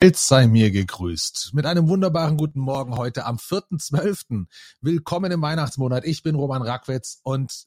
Welt 0.00 0.16
sei 0.16 0.46
mir 0.46 0.70
gegrüßt. 0.70 1.54
Mit 1.54 1.66
einem 1.66 1.88
wunderbaren 1.88 2.36
guten 2.36 2.60
Morgen 2.60 2.96
heute 2.96 3.24
am 3.24 3.36
4.12. 3.36 4.46
Willkommen 4.80 5.32
im 5.32 5.42
Weihnachtsmonat. 5.42 6.04
Ich 6.04 6.22
bin 6.22 6.36
Roman 6.36 6.62
Rackwitz 6.62 7.18
und 7.24 7.64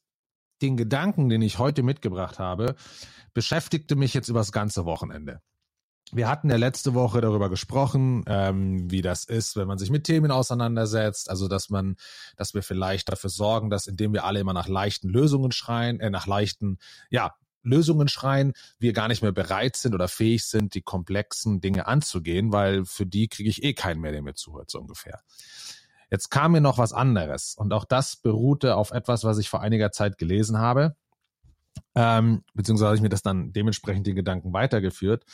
den 0.62 0.78
Gedanken, 0.78 1.28
den 1.28 1.42
ich 1.42 1.60
heute 1.60 1.84
mitgebracht 1.84 2.40
habe, 2.40 2.76
beschäftigte 3.34 3.98
mich 3.98 4.14
jetzt 4.14 4.30
über 4.30 4.40
das 4.40 4.54
ganze 4.54 4.86
Wochenende. 4.86 5.42
Wir 6.14 6.30
hatten 6.30 6.50
ja 6.50 6.56
letzte 6.56 6.94
Woche 6.94 7.20
darüber 7.20 7.50
gesprochen, 7.50 8.24
ähm, 8.28 8.90
wie 8.90 9.02
das 9.02 9.26
ist, 9.26 9.58
wenn 9.58 9.68
man 9.68 9.78
sich 9.78 9.90
mit 9.90 10.06
Themen 10.06 10.32
auseinandersetzt. 10.32 11.30
Also, 11.30 11.50
dass 11.50 11.70
man, 11.70 11.98
dass 12.38 12.54
wir 12.54 12.64
vielleicht 12.64 13.12
dafür 13.12 13.30
sorgen, 13.30 13.70
dass 13.70 13.88
indem 13.88 14.14
wir 14.14 14.24
alle 14.24 14.40
immer 14.40 14.54
nach 14.54 14.70
leichten 14.70 15.10
Lösungen 15.10 15.52
schreien, 15.52 16.00
äh, 16.00 16.10
nach 16.10 16.28
leichten, 16.28 16.78
ja, 17.10 17.36
Lösungen 17.64 18.08
schreien, 18.08 18.54
wir 18.80 18.94
gar 18.94 19.08
nicht 19.08 19.22
mehr 19.22 19.32
bereit 19.32 19.76
sind 19.76 19.94
oder 19.94 20.08
fähig 20.08 20.46
sind, 20.46 20.74
die 20.74 20.82
komplexen 20.82 21.62
Dinge 21.62 21.88
anzugehen, 21.88 22.52
weil 22.52 22.86
für 22.86 23.06
die 23.06 23.28
kriege 23.28 23.50
ich 23.50 23.64
eh 23.64 23.74
keinen 23.74 24.02
mehr, 24.02 24.12
der 24.12 24.22
mir 24.22 24.34
zuhört, 24.34 24.70
so 24.70 24.80
ungefähr. 24.80 25.22
Jetzt 26.10 26.30
kam 26.30 26.52
mir 26.52 26.62
noch 26.62 26.78
was 26.78 26.92
anderes 26.92 27.56
und 27.56 27.72
auch 27.74 27.86
das 27.86 28.18
beruhte 28.18 28.76
auf 28.76 28.92
etwas, 28.92 29.24
was 29.24 29.38
ich 29.38 29.50
vor 29.50 29.62
einiger 29.62 29.92
Zeit 29.92 30.18
gelesen 30.18 30.58
habe, 30.58 30.96
ähm, 31.96 32.44
beziehungsweise 32.54 32.88
habe 32.88 32.96
ich 32.96 33.02
mir 33.02 33.10
das 33.10 33.22
dann 33.22 33.54
dementsprechend 33.54 34.08
die 34.08 34.14
Gedanken 34.14 34.54
weitergeführt. 34.54 35.26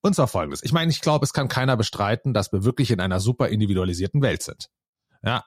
Und 0.00 0.14
zwar 0.14 0.28
folgendes. 0.28 0.62
Ich 0.62 0.72
meine, 0.72 0.90
ich 0.90 1.00
glaube, 1.00 1.24
es 1.24 1.32
kann 1.32 1.48
keiner 1.48 1.76
bestreiten, 1.76 2.34
dass 2.34 2.52
wir 2.52 2.64
wirklich 2.64 2.90
in 2.90 3.00
einer 3.00 3.20
super 3.20 3.48
individualisierten 3.48 4.20
Welt 4.20 4.42
sind. 4.42 4.68
Ja. 5.22 5.44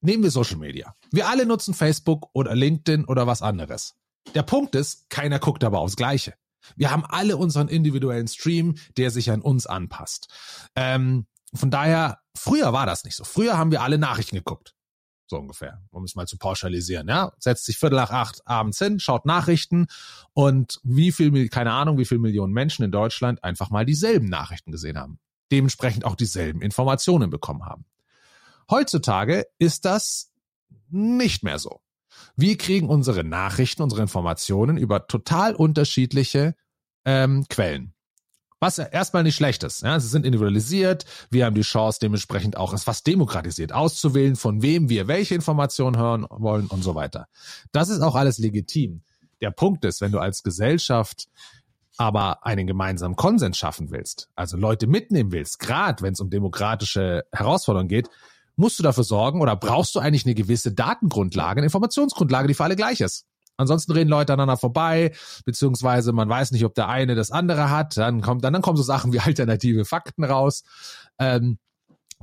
Nehmen 0.00 0.22
wir 0.22 0.30
Social 0.30 0.56
Media. 0.56 0.94
Wir 1.12 1.28
alle 1.28 1.46
nutzen 1.46 1.74
Facebook 1.74 2.28
oder 2.32 2.54
LinkedIn 2.54 3.04
oder 3.04 3.26
was 3.26 3.42
anderes. 3.42 3.94
Der 4.34 4.42
Punkt 4.42 4.74
ist, 4.74 5.08
keiner 5.10 5.38
guckt 5.38 5.64
aber 5.64 5.80
aufs 5.80 5.96
Gleiche. 5.96 6.34
Wir 6.76 6.90
haben 6.90 7.04
alle 7.04 7.36
unseren 7.36 7.68
individuellen 7.68 8.28
Stream, 8.28 8.76
der 8.96 9.10
sich 9.10 9.30
an 9.30 9.40
uns 9.40 9.66
anpasst. 9.66 10.28
Ähm, 10.74 11.26
von 11.54 11.70
daher, 11.70 12.20
früher 12.34 12.72
war 12.72 12.86
das 12.86 13.04
nicht 13.04 13.16
so. 13.16 13.24
Früher 13.24 13.56
haben 13.56 13.70
wir 13.70 13.82
alle 13.82 13.98
Nachrichten 13.98 14.36
geguckt. 14.36 14.74
So 15.30 15.36
ungefähr, 15.36 15.82
um 15.90 16.04
es 16.04 16.14
mal 16.14 16.26
zu 16.26 16.38
pauschalisieren. 16.38 17.06
Ja, 17.08 17.32
setzt 17.38 17.66
sich 17.66 17.78
Viertel 17.78 17.96
nach 17.96 18.10
acht 18.10 18.46
abends 18.46 18.78
hin, 18.78 18.98
schaut 18.98 19.26
Nachrichten 19.26 19.86
und 20.32 20.80
wie 20.84 21.12
viel, 21.12 21.48
keine 21.48 21.72
Ahnung, 21.72 21.98
wie 21.98 22.06
viele 22.06 22.20
Millionen 22.20 22.54
Menschen 22.54 22.82
in 22.82 22.90
Deutschland 22.90 23.44
einfach 23.44 23.68
mal 23.68 23.84
dieselben 23.84 24.28
Nachrichten 24.28 24.72
gesehen 24.72 24.98
haben. 24.98 25.18
Dementsprechend 25.52 26.04
auch 26.06 26.16
dieselben 26.16 26.62
Informationen 26.62 27.28
bekommen 27.28 27.66
haben. 27.66 27.84
Heutzutage 28.70 29.46
ist 29.58 29.84
das 29.84 30.32
nicht 30.88 31.42
mehr 31.42 31.58
so. 31.58 31.80
Wir 32.40 32.56
kriegen 32.56 32.88
unsere 32.88 33.24
Nachrichten, 33.24 33.82
unsere 33.82 34.00
Informationen 34.00 34.76
über 34.76 35.08
total 35.08 35.56
unterschiedliche 35.56 36.54
ähm, 37.04 37.44
Quellen. 37.48 37.94
Was 38.60 38.78
erstmal 38.78 39.24
nicht 39.24 39.34
schlecht 39.34 39.64
ist. 39.64 39.82
Ja, 39.82 39.98
sie 39.98 40.06
sind 40.06 40.24
individualisiert. 40.24 41.04
Wir 41.30 41.46
haben 41.46 41.56
die 41.56 41.62
Chance, 41.62 41.98
dementsprechend 42.00 42.56
auch 42.56 42.72
es 42.72 42.84
fast 42.84 43.08
demokratisiert 43.08 43.72
auszuwählen, 43.72 44.36
von 44.36 44.62
wem 44.62 44.88
wir 44.88 45.08
welche 45.08 45.34
Informationen 45.34 45.96
hören 45.96 46.26
wollen 46.30 46.68
und 46.68 46.84
so 46.84 46.94
weiter. 46.94 47.26
Das 47.72 47.88
ist 47.88 48.02
auch 48.02 48.14
alles 48.14 48.38
legitim. 48.38 49.02
Der 49.40 49.50
Punkt 49.50 49.84
ist, 49.84 50.00
wenn 50.00 50.12
du 50.12 50.20
als 50.20 50.44
Gesellschaft 50.44 51.26
aber 51.96 52.46
einen 52.46 52.68
gemeinsamen 52.68 53.16
Konsens 53.16 53.58
schaffen 53.58 53.90
willst, 53.90 54.28
also 54.36 54.56
Leute 54.56 54.86
mitnehmen 54.86 55.32
willst, 55.32 55.58
gerade 55.58 56.04
wenn 56.04 56.12
es 56.12 56.20
um 56.20 56.30
demokratische 56.30 57.24
Herausforderungen 57.32 57.88
geht, 57.88 58.08
musst 58.58 58.78
du 58.78 58.82
dafür 58.82 59.04
sorgen 59.04 59.40
oder 59.40 59.56
brauchst 59.56 59.94
du 59.94 60.00
eigentlich 60.00 60.26
eine 60.26 60.34
gewisse 60.34 60.72
Datengrundlage, 60.72 61.58
eine 61.58 61.66
Informationsgrundlage, 61.66 62.48
die 62.48 62.54
für 62.54 62.64
alle 62.64 62.76
gleich 62.76 63.00
ist. 63.00 63.24
Ansonsten 63.56 63.92
reden 63.92 64.08
Leute 64.08 64.32
aneinander 64.32 64.56
vorbei, 64.56 65.12
beziehungsweise 65.44 66.12
man 66.12 66.28
weiß 66.28 66.52
nicht, 66.52 66.64
ob 66.64 66.74
der 66.74 66.88
eine 66.88 67.14
das 67.14 67.30
andere 67.30 67.70
hat. 67.70 67.96
Dann 67.96 68.20
kommt, 68.20 68.44
dann, 68.44 68.52
dann 68.52 68.62
kommen 68.62 68.76
so 68.76 68.82
Sachen 68.82 69.12
wie 69.12 69.20
alternative 69.20 69.84
Fakten 69.84 70.24
raus. 70.24 70.62
Ähm, 71.18 71.58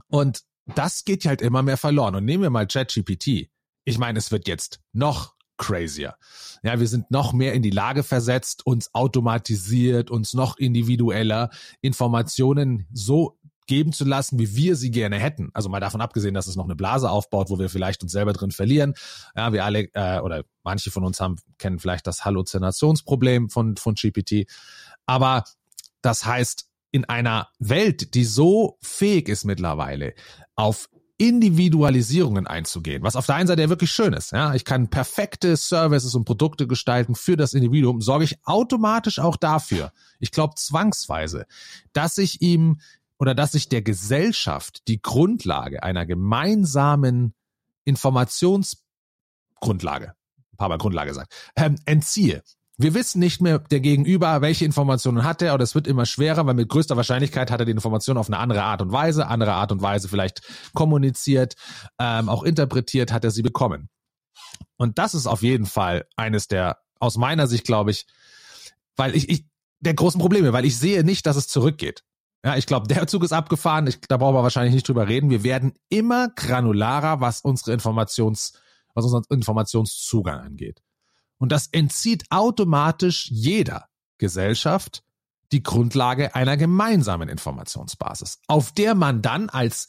und 0.07 0.41
das 0.65 1.03
geht 1.03 1.25
halt 1.25 1.41
immer 1.41 1.61
mehr 1.61 1.77
verloren. 1.77 2.15
Und 2.15 2.25
nehmen 2.25 2.43
wir 2.43 2.49
mal 2.49 2.67
ChatGPT. 2.67 3.49
Ich 3.83 3.97
meine, 3.97 4.17
es 4.17 4.31
wird 4.31 4.47
jetzt 4.47 4.79
noch 4.93 5.35
crazier. 5.57 6.15
Ja, 6.63 6.79
wir 6.79 6.87
sind 6.87 7.11
noch 7.11 7.33
mehr 7.33 7.53
in 7.53 7.61
die 7.61 7.69
Lage 7.69 8.03
versetzt, 8.03 8.65
uns 8.65 8.93
automatisiert, 8.93 10.09
uns 10.11 10.33
noch 10.33 10.57
individueller 10.57 11.49
Informationen 11.81 12.87
so 12.91 13.37
geben 13.67 13.93
zu 13.93 14.05
lassen, 14.05 14.39
wie 14.39 14.55
wir 14.55 14.75
sie 14.75 14.91
gerne 14.91 15.17
hätten. 15.17 15.49
Also 15.53 15.69
mal 15.69 15.79
davon 15.79 16.01
abgesehen, 16.01 16.33
dass 16.33 16.47
es 16.47 16.55
noch 16.55 16.65
eine 16.65 16.75
Blase 16.75 17.09
aufbaut, 17.09 17.49
wo 17.49 17.59
wir 17.59 17.69
vielleicht 17.69 18.03
uns 18.03 18.11
selber 18.11 18.33
drin 18.33 18.51
verlieren. 18.51 18.93
Ja, 19.35 19.53
wir 19.53 19.65
alle 19.65 19.89
äh, 19.93 20.19
oder 20.19 20.43
manche 20.63 20.91
von 20.91 21.03
uns 21.03 21.19
haben 21.19 21.37
kennen 21.57 21.79
vielleicht 21.79 22.07
das 22.07 22.25
Halluzinationsproblem 22.25 23.49
von 23.49 23.77
von 23.77 23.95
GPT. 23.95 24.47
Aber 25.05 25.43
das 26.01 26.25
heißt, 26.25 26.67
in 26.91 27.05
einer 27.05 27.49
Welt, 27.59 28.13
die 28.15 28.25
so 28.25 28.77
fähig 28.81 29.27
ist 29.27 29.43
mittlerweile, 29.43 30.13
auf 30.55 30.89
Individualisierungen 31.17 32.45
einzugehen, 32.45 33.01
was 33.03 33.15
auf 33.15 33.25
der 33.25 33.35
einen 33.35 33.47
Seite 33.47 33.61
ja 33.61 33.69
wirklich 33.69 33.91
schön 33.91 34.13
ist. 34.13 34.31
Ja, 34.31 34.53
ich 34.53 34.65
kann 34.65 34.89
perfekte 34.89 35.55
Services 35.55 36.13
und 36.13 36.25
Produkte 36.25 36.67
gestalten 36.67 37.15
für 37.15 37.37
das 37.37 37.53
Individuum, 37.53 38.01
sorge 38.01 38.25
ich 38.25 38.37
automatisch 38.43 39.19
auch 39.19 39.37
dafür. 39.37 39.93
Ich 40.19 40.31
glaube 40.31 40.55
zwangsweise, 40.55 41.45
dass 41.93 42.17
ich 42.17 42.41
ihm 42.41 42.79
oder 43.17 43.35
dass 43.35 43.53
sich 43.53 43.69
der 43.69 43.81
Gesellschaft 43.81 44.87
die 44.87 45.01
Grundlage 45.01 45.81
einer 45.83 46.05
gemeinsamen 46.05 47.33
Informationsgrundlage, 47.85 50.13
ein 50.53 50.57
paar 50.57 50.69
Mal 50.69 50.77
Grundlage 50.77 51.13
sagt, 51.13 51.33
ähm, 51.55 51.77
entziehe. 51.85 52.43
Wir 52.77 52.93
wissen 52.93 53.19
nicht 53.19 53.41
mehr 53.41 53.59
der 53.59 53.79
Gegenüber, 53.79 54.41
welche 54.41 54.65
Informationen 54.65 55.23
hat 55.23 55.41
er, 55.41 55.53
oder 55.53 55.63
es 55.63 55.75
wird 55.75 55.87
immer 55.87 56.05
schwerer, 56.05 56.45
weil 56.45 56.55
mit 56.55 56.67
größter 56.67 56.97
Wahrscheinlichkeit 56.97 57.49
hat 57.49 57.61
er 57.61 57.65
die 57.65 57.71
Information 57.71 58.17
auf 58.17 58.27
eine 58.27 58.37
andere 58.37 58.63
Art 58.63 58.81
und 58.81 58.91
Weise, 58.91 59.27
andere 59.27 59.53
Art 59.53 59.71
und 59.71 59.81
Weise 59.81 60.09
vielleicht 60.09 60.41
kommuniziert, 60.73 61.55
ähm, 61.99 62.27
auch 62.27 62.43
interpretiert, 62.43 63.13
hat 63.13 63.23
er 63.23 63.31
sie 63.31 63.43
bekommen. 63.43 63.87
Und 64.75 64.97
das 64.97 65.13
ist 65.13 65.25
auf 65.25 65.41
jeden 65.41 65.65
Fall 65.65 66.05
eines 66.17 66.49
der, 66.49 66.79
aus 66.99 67.15
meiner 67.15 67.47
Sicht 67.47 67.63
glaube 67.63 67.91
ich, 67.91 68.07
weil 68.97 69.15
ich, 69.15 69.29
ich, 69.29 69.45
der 69.79 69.93
großen 69.93 70.19
Probleme, 70.19 70.51
weil 70.51 70.65
ich 70.65 70.77
sehe 70.77 71.05
nicht, 71.05 71.25
dass 71.25 71.37
es 71.37 71.47
zurückgeht. 71.47 72.03
Ja, 72.45 72.55
ich 72.55 72.67
glaube, 72.67 72.87
der 72.87 73.07
Zug 73.07 73.23
ist 73.23 73.33
abgefahren. 73.33 73.87
Ich, 73.87 73.99
da 74.01 74.17
brauchen 74.17 74.35
wir 74.35 74.43
wahrscheinlich 74.43 74.75
nicht 74.75 74.87
drüber 74.87 75.07
reden. 75.07 75.31
Wir 75.31 75.43
werden 75.43 75.73
immer 75.89 76.29
granularer, 76.29 77.19
was 77.19 77.41
unsere 77.41 77.73
Informations, 77.73 78.53
was 78.93 79.03
unseren 79.03 79.23
Informationszugang 79.29 80.41
angeht. 80.41 80.83
Und 81.39 81.51
das 81.51 81.65
entzieht 81.65 82.25
automatisch 82.29 83.31
jeder 83.31 83.87
Gesellschaft 84.19 85.03
die 85.51 85.63
Grundlage 85.63 86.35
einer 86.35 86.55
gemeinsamen 86.55 87.29
Informationsbasis, 87.29 88.39
auf 88.47 88.71
der 88.73 88.93
man 88.93 89.23
dann 89.23 89.49
als, 89.49 89.87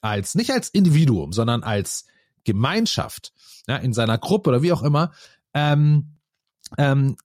als, 0.00 0.36
nicht 0.36 0.52
als 0.52 0.68
Individuum, 0.68 1.32
sondern 1.32 1.64
als 1.64 2.06
Gemeinschaft, 2.44 3.32
ja, 3.66 3.76
in 3.76 3.92
seiner 3.92 4.18
Gruppe 4.18 4.50
oder 4.50 4.62
wie 4.62 4.72
auch 4.72 4.82
immer, 4.82 5.12
ähm, 5.52 6.16
ähm, 6.78 7.16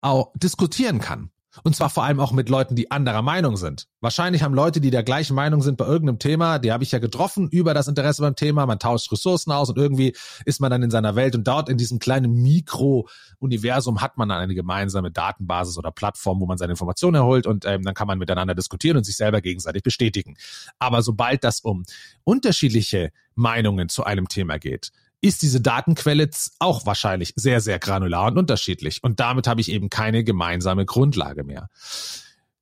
auch 0.00 0.32
diskutieren 0.36 1.00
kann. 1.00 1.30
Und 1.62 1.76
zwar 1.76 1.90
vor 1.90 2.04
allem 2.04 2.20
auch 2.20 2.32
mit 2.32 2.48
Leuten, 2.48 2.76
die 2.76 2.90
anderer 2.90 3.22
Meinung 3.22 3.56
sind. 3.56 3.86
Wahrscheinlich 4.00 4.42
haben 4.42 4.54
Leute, 4.54 4.80
die 4.80 4.90
der 4.90 5.02
gleichen 5.02 5.34
Meinung 5.34 5.62
sind 5.62 5.76
bei 5.76 5.86
irgendeinem 5.86 6.18
Thema, 6.18 6.58
die 6.58 6.72
habe 6.72 6.84
ich 6.84 6.92
ja 6.92 6.98
getroffen 6.98 7.48
über 7.48 7.74
das 7.74 7.88
Interesse 7.88 8.22
beim 8.22 8.36
Thema. 8.36 8.66
Man 8.66 8.78
tauscht 8.78 9.10
Ressourcen 9.12 9.52
aus 9.52 9.70
und 9.70 9.78
irgendwie 9.78 10.14
ist 10.44 10.60
man 10.60 10.70
dann 10.70 10.82
in 10.82 10.90
seiner 10.90 11.16
Welt 11.16 11.34
und 11.34 11.46
dort 11.46 11.68
in 11.68 11.78
diesem 11.78 11.98
kleinen 11.98 12.32
Mikro-Universum 12.42 14.00
hat 14.00 14.16
man 14.16 14.28
dann 14.28 14.38
eine 14.38 14.54
gemeinsame 14.54 15.10
Datenbasis 15.10 15.78
oder 15.78 15.90
Plattform, 15.90 16.40
wo 16.40 16.46
man 16.46 16.58
seine 16.58 16.72
Informationen 16.72 17.16
erholt 17.16 17.46
und 17.46 17.64
ähm, 17.64 17.82
dann 17.82 17.94
kann 17.94 18.06
man 18.06 18.18
miteinander 18.18 18.54
diskutieren 18.54 18.96
und 18.96 19.04
sich 19.04 19.16
selber 19.16 19.40
gegenseitig 19.40 19.82
bestätigen. 19.82 20.36
Aber 20.78 21.02
sobald 21.02 21.44
das 21.44 21.60
um 21.60 21.84
unterschiedliche 22.24 23.12
Meinungen 23.34 23.88
zu 23.88 24.04
einem 24.04 24.28
Thema 24.28 24.58
geht, 24.58 24.92
ist 25.26 25.42
diese 25.42 25.60
Datenquelle 25.60 26.30
auch 26.58 26.86
wahrscheinlich 26.86 27.32
sehr, 27.36 27.60
sehr 27.60 27.78
granular 27.78 28.26
und 28.26 28.38
unterschiedlich. 28.38 29.02
Und 29.02 29.20
damit 29.20 29.46
habe 29.46 29.60
ich 29.60 29.70
eben 29.70 29.90
keine 29.90 30.24
gemeinsame 30.24 30.84
Grundlage 30.84 31.44
mehr. 31.44 31.68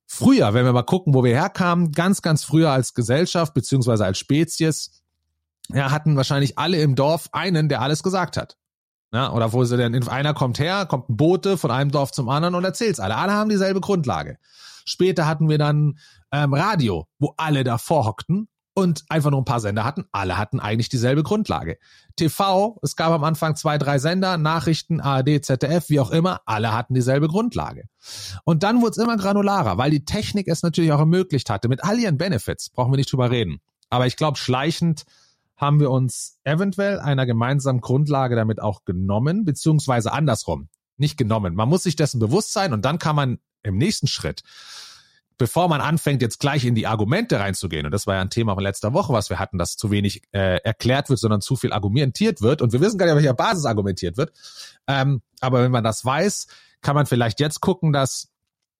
Früher, 0.05 0.53
wenn 0.53 0.65
wir 0.65 0.73
mal 0.73 0.83
gucken, 0.83 1.13
wo 1.13 1.23
wir 1.23 1.33
herkamen, 1.33 1.91
ganz, 1.91 2.21
ganz 2.21 2.43
früher 2.43 2.71
als 2.71 2.93
Gesellschaft 2.93 3.53
beziehungsweise 3.53 4.05
als 4.05 4.17
Spezies, 4.17 5.03
ja, 5.69 5.91
hatten 5.91 6.15
wahrscheinlich 6.15 6.57
alle 6.57 6.81
im 6.81 6.95
Dorf 6.95 7.29
einen, 7.31 7.69
der 7.69 7.81
alles 7.81 8.03
gesagt 8.03 8.37
hat. 8.37 8.57
Ja, 9.11 9.31
oder 9.31 9.53
wo 9.53 9.63
sie 9.63 9.77
denn, 9.77 10.07
einer 10.07 10.33
kommt 10.33 10.59
her, 10.59 10.85
kommt 10.85 11.09
ein 11.09 11.17
Bote 11.17 11.57
von 11.57 11.71
einem 11.71 11.91
Dorf 11.91 12.11
zum 12.11 12.29
anderen 12.29 12.55
und 12.55 12.63
erzählt's 12.63 12.99
alle. 12.99 13.15
Alle 13.15 13.33
haben 13.33 13.49
dieselbe 13.49 13.81
Grundlage. 13.81 14.37
Später 14.85 15.25
hatten 15.25 15.49
wir 15.49 15.57
dann 15.57 15.97
ähm, 16.31 16.53
Radio, 16.53 17.07
wo 17.17 17.33
alle 17.37 17.63
davor 17.63 18.05
hockten 18.05 18.47
und 18.75 19.05
einfach 19.07 19.31
nur 19.31 19.41
ein 19.41 19.45
paar 19.45 19.61
Sender 19.61 19.85
hatten. 19.85 20.05
Alle 20.11 20.37
hatten 20.37 20.59
eigentlich 20.59 20.89
dieselbe 20.89 21.23
Grundlage. 21.23 21.77
TV, 22.17 22.77
es 22.83 22.95
gab 22.95 23.11
am 23.11 23.23
Anfang 23.23 23.55
zwei, 23.55 23.77
drei 23.77 23.97
Sender, 23.99 24.37
Nachrichten, 24.37 24.99
ARD, 24.99 25.43
ZDF, 25.43 25.89
wie 25.89 26.01
auch 26.01 26.11
immer, 26.11 26.41
alle 26.45 26.73
hatten 26.73 26.93
dieselbe 26.93 27.29
Grundlage. 27.29 27.85
Und 28.43 28.63
dann 28.63 28.81
wurde 28.81 28.91
es 28.91 28.97
immer 28.97 29.15
granularer, 29.15 29.77
weil 29.77 29.91
die 29.91 30.03
Technik 30.03 30.47
es 30.49 30.61
natürlich 30.61 30.91
auch 30.91 30.99
ermöglicht 30.99 31.49
hatte. 31.49 31.69
Mit 31.69 31.83
all 31.83 31.97
ihren 31.97 32.17
Benefits 32.17 32.69
brauchen 32.69 32.91
wir 32.91 32.97
nicht 32.97 33.11
drüber 33.11 33.31
reden. 33.31 33.61
Aber 33.89 34.07
ich 34.07 34.17
glaube, 34.17 34.37
schleichend 34.37 35.05
haben 35.55 35.79
wir 35.79 35.89
uns 35.89 36.37
eventuell 36.43 36.99
einer 36.99 37.25
gemeinsamen 37.25 37.79
Grundlage 37.79 38.35
damit 38.35 38.61
auch 38.61 38.83
genommen, 38.83 39.45
beziehungsweise 39.45 40.11
andersrum, 40.11 40.67
nicht 40.97 41.17
genommen. 41.17 41.55
Man 41.55 41.69
muss 41.69 41.83
sich 41.83 41.95
dessen 41.95 42.19
bewusst 42.19 42.51
sein 42.51 42.73
und 42.73 42.83
dann 42.83 42.99
kann 42.99 43.15
man 43.15 43.39
im 43.63 43.77
nächsten 43.77 44.07
Schritt 44.07 44.43
bevor 45.37 45.67
man 45.67 45.81
anfängt, 45.81 46.21
jetzt 46.21 46.39
gleich 46.39 46.65
in 46.65 46.75
die 46.75 46.87
Argumente 46.87 47.39
reinzugehen, 47.39 47.85
und 47.85 47.91
das 47.91 48.07
war 48.07 48.15
ja 48.15 48.21
ein 48.21 48.29
Thema 48.29 48.53
von 48.53 48.63
letzter 48.63 48.93
Woche, 48.93 49.13
was 49.13 49.29
wir 49.29 49.39
hatten, 49.39 49.57
dass 49.57 49.77
zu 49.77 49.91
wenig 49.91 50.23
äh, 50.31 50.57
erklärt 50.63 51.09
wird, 51.09 51.19
sondern 51.19 51.41
zu 51.41 51.55
viel 51.55 51.73
argumentiert 51.73 52.41
wird, 52.41 52.61
und 52.61 52.73
wir 52.73 52.81
wissen 52.81 52.97
gar 52.97 53.05
nicht, 53.05 53.13
auf 53.13 53.17
welcher 53.17 53.33
Basis 53.33 53.65
argumentiert 53.65 54.17
wird. 54.17 54.33
Ähm, 54.87 55.21
aber 55.41 55.63
wenn 55.63 55.71
man 55.71 55.83
das 55.83 56.05
weiß, 56.05 56.47
kann 56.81 56.95
man 56.95 57.05
vielleicht 57.05 57.39
jetzt 57.39 57.61
gucken, 57.61 57.93
dass 57.93 58.29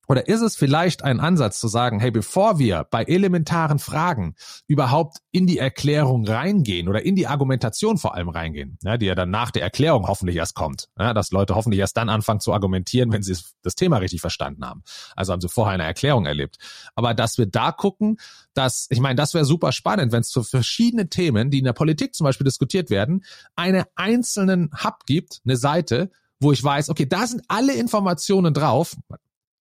oder 0.07 0.27
ist 0.27 0.41
es 0.41 0.55
vielleicht 0.55 1.03
ein 1.03 1.19
Ansatz 1.19 1.59
zu 1.59 1.67
sagen, 1.67 1.99
hey, 1.99 2.11
bevor 2.11 2.59
wir 2.59 2.85
bei 2.89 3.03
elementaren 3.03 3.79
Fragen 3.79 4.35
überhaupt 4.67 5.17
in 5.31 5.47
die 5.47 5.57
Erklärung 5.57 6.27
reingehen 6.27 6.87
oder 6.87 7.05
in 7.05 7.15
die 7.15 7.27
Argumentation 7.27 7.97
vor 7.97 8.15
allem 8.15 8.29
reingehen, 8.29 8.77
ja, 8.83 8.97
die 8.97 9.05
ja 9.05 9.15
dann 9.15 9.29
nach 9.29 9.51
der 9.51 9.63
Erklärung 9.63 10.07
hoffentlich 10.07 10.35
erst 10.35 10.55
kommt, 10.55 10.89
ja, 10.97 11.13
dass 11.13 11.31
Leute 11.31 11.55
hoffentlich 11.55 11.79
erst 11.79 11.97
dann 11.97 12.09
anfangen 12.09 12.39
zu 12.39 12.53
argumentieren, 12.53 13.11
wenn 13.11 13.23
sie 13.23 13.35
das 13.61 13.75
Thema 13.75 13.97
richtig 13.97 14.21
verstanden 14.21 14.65
haben. 14.65 14.83
Also 15.15 15.33
haben 15.33 15.41
sie 15.41 15.49
vorher 15.49 15.73
eine 15.73 15.83
Erklärung 15.83 16.25
erlebt. 16.25 16.57
Aber 16.95 17.13
dass 17.13 17.37
wir 17.37 17.45
da 17.45 17.71
gucken, 17.71 18.17
dass, 18.53 18.87
ich 18.89 18.99
meine, 18.99 19.15
das 19.15 19.33
wäre 19.33 19.45
super 19.45 19.71
spannend, 19.71 20.11
wenn 20.11 20.21
es 20.21 20.29
zu 20.29 20.43
verschiedenen 20.43 21.09
Themen, 21.09 21.51
die 21.51 21.59
in 21.59 21.65
der 21.65 21.73
Politik 21.73 22.15
zum 22.15 22.25
Beispiel 22.25 22.45
diskutiert 22.45 22.89
werden, 22.89 23.23
eine 23.55 23.85
einzelnen 23.95 24.71
Hub 24.83 25.05
gibt, 25.05 25.41
eine 25.45 25.57
Seite, 25.57 26.11
wo 26.39 26.51
ich 26.51 26.63
weiß, 26.63 26.89
okay, 26.89 27.05
da 27.05 27.27
sind 27.27 27.43
alle 27.47 27.73
Informationen 27.73 28.53
drauf, 28.53 28.95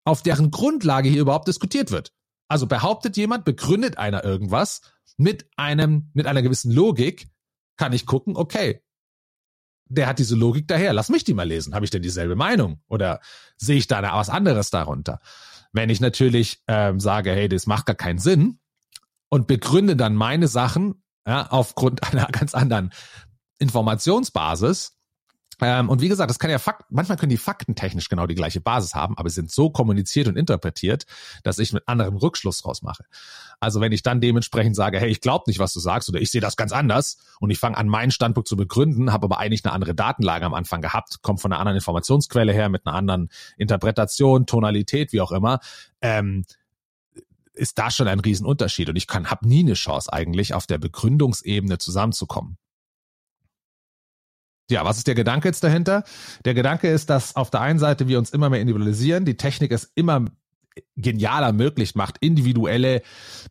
auf 0.05 0.21
deren 0.21 0.51
Grundlage 0.51 1.09
hier 1.09 1.21
überhaupt 1.21 1.47
diskutiert 1.47 1.91
wird. 1.91 2.11
Also 2.47 2.67
behauptet 2.67 3.17
jemand, 3.17 3.45
begründet 3.45 3.97
einer 3.97 4.23
irgendwas 4.23 4.81
mit 5.17 5.47
einem, 5.57 6.11
mit 6.13 6.27
einer 6.27 6.41
gewissen 6.41 6.71
Logik, 6.71 7.27
kann 7.77 7.93
ich 7.93 8.05
gucken, 8.05 8.35
okay, 8.35 8.81
der 9.85 10.07
hat 10.07 10.19
diese 10.19 10.35
Logik 10.35 10.67
daher, 10.67 10.93
lass 10.93 11.09
mich 11.09 11.23
die 11.23 11.33
mal 11.33 11.47
lesen. 11.47 11.75
Habe 11.75 11.85
ich 11.85 11.91
denn 11.91 12.01
dieselbe 12.01 12.35
Meinung? 12.35 12.81
Oder 12.87 13.21
sehe 13.57 13.77
ich 13.77 13.87
da 13.87 14.01
was 14.01 14.29
anderes 14.29 14.69
darunter? 14.69 15.19
Wenn 15.71 15.89
ich 15.89 15.99
natürlich 15.99 16.61
ähm, 16.67 16.99
sage, 16.99 17.31
hey, 17.31 17.49
das 17.49 17.67
macht 17.67 17.85
gar 17.85 17.95
keinen 17.95 18.19
Sinn 18.19 18.59
und 19.29 19.47
begründe 19.47 19.95
dann 19.95 20.15
meine 20.15 20.47
Sachen 20.47 21.03
ja, 21.27 21.47
aufgrund 21.49 22.03
einer 22.11 22.25
ganz 22.27 22.53
anderen 22.53 22.91
Informationsbasis, 23.59 24.97
ähm, 25.61 25.89
und 25.89 26.01
wie 26.01 26.09
gesagt, 26.09 26.29
das 26.29 26.39
kann 26.39 26.49
ja 26.49 26.59
Fakt, 26.59 26.85
manchmal 26.89 27.17
können 27.17 27.29
die 27.29 27.37
Fakten 27.37 27.75
technisch 27.75 28.09
genau 28.09 28.27
die 28.27 28.35
gleiche 28.35 28.61
Basis 28.61 28.95
haben, 28.95 29.17
aber 29.17 29.29
sind 29.29 29.51
so 29.51 29.69
kommuniziert 29.69 30.27
und 30.27 30.37
interpretiert, 30.37 31.05
dass 31.43 31.59
ich 31.59 31.73
mit 31.73 31.87
anderem 31.87 32.15
Rückschluss 32.15 32.61
draus 32.61 32.81
mache. 32.81 33.05
Also 33.59 33.81
wenn 33.81 33.91
ich 33.91 34.03
dann 34.03 34.21
dementsprechend 34.21 34.75
sage, 34.75 34.99
hey, 34.99 35.09
ich 35.09 35.21
glaube 35.21 35.45
nicht, 35.47 35.59
was 35.59 35.73
du 35.73 35.79
sagst, 35.79 36.09
oder 36.09 36.19
ich 36.19 36.31
sehe 36.31 36.41
das 36.41 36.57
ganz 36.57 36.71
anders 36.71 37.17
und 37.39 37.49
ich 37.49 37.59
fange 37.59 37.77
an, 37.77 37.87
meinen 37.87 38.11
Standpunkt 38.11 38.47
zu 38.47 38.55
begründen, 38.55 39.13
habe 39.13 39.25
aber 39.25 39.39
eigentlich 39.39 39.63
eine 39.65 39.73
andere 39.73 39.95
Datenlage 39.95 40.45
am 40.45 40.53
Anfang 40.53 40.81
gehabt, 40.81 41.21
kommt 41.21 41.41
von 41.41 41.51
einer 41.51 41.59
anderen 41.59 41.77
Informationsquelle 41.77 42.53
her, 42.53 42.69
mit 42.69 42.85
einer 42.85 42.95
anderen 42.95 43.29
Interpretation, 43.57 44.45
Tonalität, 44.45 45.13
wie 45.13 45.21
auch 45.21 45.31
immer, 45.31 45.59
ähm, 46.01 46.45
ist 47.53 47.77
da 47.77 47.91
schon 47.91 48.07
ein 48.07 48.19
Riesenunterschied. 48.19 48.89
Und 48.89 48.95
ich 48.95 49.07
kann, 49.07 49.29
habe 49.29 49.47
nie 49.47 49.59
eine 49.59 49.73
Chance 49.73 50.11
eigentlich, 50.11 50.53
auf 50.53 50.67
der 50.67 50.79
Begründungsebene 50.79 51.77
zusammenzukommen. 51.77 52.57
Ja, 54.73 54.83
was 54.85 54.97
ist 54.97 55.05
der 55.05 55.13
Gedanke 55.13 55.47
jetzt 55.47 55.63
dahinter? 55.63 56.03
Der 56.45 56.55
Gedanke 56.55 56.89
ist, 56.89 57.11
dass 57.11 57.35
auf 57.35 57.51
der 57.51 57.61
einen 57.61 57.77
Seite 57.77 58.07
wir 58.07 58.17
uns 58.17 58.31
immer 58.31 58.49
mehr 58.49 58.59
individualisieren, 58.59 59.23
die 59.23 59.37
Technik 59.37 59.71
es 59.71 59.91
immer 59.93 60.25
genialer 60.95 61.53
möglich 61.53 61.93
macht, 61.93 62.17
individuelle 62.21 63.03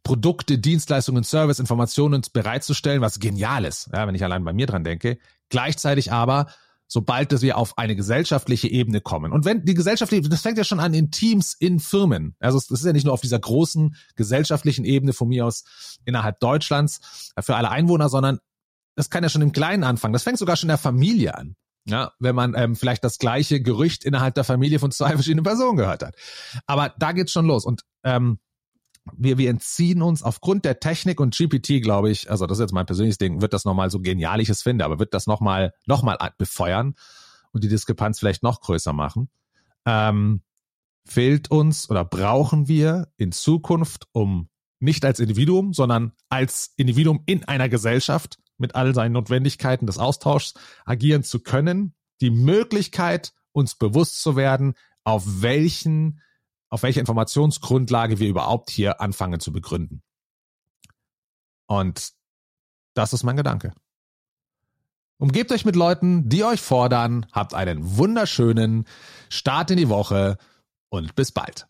Produkte, 0.03 0.59
Dienstleistungen, 0.59 1.23
Service, 1.23 1.61
Informationen 1.61 2.23
bereitzustellen, 2.33 3.03
was 3.03 3.21
genial 3.21 3.65
ist, 3.65 3.89
ja, 3.93 4.05
wenn 4.09 4.17
ich 4.17 4.25
allein 4.25 4.43
bei 4.43 4.53
mir 4.53 4.67
dran 4.67 4.83
denke. 4.83 5.19
Gleichzeitig 5.49 6.11
aber, 6.11 6.49
sobald 6.89 7.41
wir 7.41 7.57
auf 7.57 7.79
eine 7.79 7.95
gesellschaftliche 7.95 8.67
Ebene 8.67 9.01
kommen. 9.01 9.31
Und 9.31 9.45
wenn 9.45 9.65
die 9.65 9.75
gesellschaftliche, 9.75 10.29
das 10.29 10.43
fängt 10.43 10.59
ja 10.59 10.65
schon 10.65 10.81
an 10.81 10.93
in 10.93 11.13
Teams, 11.13 11.55
in 11.55 11.79
Firmen. 11.79 12.35
Also 12.41 12.59
es 12.59 12.69
ist 12.69 12.85
ja 12.85 12.93
nicht 12.93 13.05
nur 13.05 13.15
auf 13.15 13.21
dieser 13.21 13.39
großen 13.39 13.95
gesellschaftlichen 14.17 14.85
Ebene 14.85 15.13
von 15.13 15.29
mir 15.29 15.47
aus 15.47 15.63
innerhalb 16.05 16.41
Deutschlands 16.41 17.33
für 17.39 17.55
alle 17.55 17.71
Einwohner, 17.71 18.09
sondern 18.09 18.41
das 18.95 19.11
kann 19.11 19.23
ja 19.23 19.29
schon 19.29 19.43
im 19.43 19.53
Kleinen 19.53 19.85
anfangen. 19.85 20.13
Das 20.13 20.23
fängt 20.23 20.39
sogar 20.39 20.57
schon 20.57 20.69
in 20.69 20.73
der 20.73 20.79
Familie 20.79 21.37
an. 21.37 21.57
Ja, 21.85 22.13
wenn 22.21 22.37
man 22.37 22.55
ähm, 22.55 22.77
vielleicht 22.77 23.03
das 23.03 23.19
gleiche 23.19 23.61
Gerücht 23.61 24.05
innerhalb 24.05 24.35
der 24.35 24.45
Familie 24.45 24.79
von 24.79 24.93
zwei 24.93 25.11
verschiedenen 25.15 25.45
Personen 25.45 25.77
gehört 25.77 26.03
hat. 26.03 26.15
Aber 26.67 26.95
da 26.99 27.13
geht's 27.13 27.33
schon 27.33 27.47
los. 27.47 27.65
Und 27.65 27.83
ähm, 28.05 28.39
wir, 29.17 29.37
wir 29.39 29.51
entziehen 29.51 30.01
uns 30.01 30.23
aufgrund 30.23 30.65
der 30.65 30.79
Technik 30.79 31.19
und 31.21 31.37
GPT, 31.37 31.83
glaube 31.83 32.11
ich, 32.11 32.31
also 32.31 32.47
das 32.47 32.59
ist 32.59 32.63
jetzt 32.63 32.73
mein 32.73 32.87
persönliches 32.87 33.19
Ding, 33.19 33.41
wird 33.41 33.53
das 33.53 33.65
nochmal 33.65 33.91
so 33.91 34.01
genial 34.01 34.41
ich 34.41 34.49
es 34.49 34.63
finde, 34.63 34.85
aber 34.85 35.01
wird 35.01 35.13
das 35.13 35.27
nochmal 35.27 35.75
noch 35.87 36.03
mal 36.03 36.17
befeuern 36.39 36.95
und 37.51 37.65
die 37.65 37.69
Diskrepanz 37.69 38.21
vielleicht 38.21 38.45
noch 38.45 38.61
größer 38.61 38.93
machen. 38.93 39.29
Ähm, 39.87 40.43
fehlt 41.05 41.51
uns 41.51 41.91
oder 41.91 42.05
brauchen 42.05 42.69
wir 42.69 43.09
in 43.17 43.33
Zukunft, 43.33 44.07
um 44.13 44.49
nicht 44.79 45.05
als 45.05 45.19
Individuum, 45.19 45.73
sondern 45.73 46.13
als 46.29 46.73
Individuum 46.77 47.23
in 47.27 47.45
einer 47.45 47.69
Gesellschaft 47.69 48.39
mit 48.63 48.75
all 48.75 48.95
seinen 48.95 49.13
Notwendigkeiten 49.13 49.87
des 49.87 49.99
Austauschs 49.99 50.55
agieren 50.87 51.23
zu 51.23 51.41
können, 51.41 51.95
die 52.23 52.31
Möglichkeit, 52.31 53.35
uns 53.53 53.75
bewusst 53.75 54.23
zu 54.23 54.37
werden, 54.37 54.75
auf 55.05 55.25
welchen, 55.43 56.23
auf 56.71 56.83
welche 56.83 57.01
Informationsgrundlage 57.01 58.19
wir 58.19 58.29
überhaupt 58.29 58.71
hier 58.71 59.03
anfangen 59.03 59.41
zu 59.41 59.53
begründen. 59.53 60.03
Und 61.67 62.13
das 62.95 63.13
ist 63.13 63.25
mein 63.25 63.37
Gedanke. 63.37 63.73
Umgebt 65.19 65.53
euch 65.53 65.65
mit 65.65 65.77
Leuten, 65.77 66.29
die 66.29 66.45
euch 66.45 66.61
fordern, 66.61 67.27
habt 67.33 67.55
einen 67.55 67.97
wunderschönen 67.97 68.87
Start 69.29 69.71
in 69.71 69.77
die 69.77 69.89
Woche 69.89 70.37
und 70.89 71.15
bis 71.15 71.31
bald. 71.33 71.69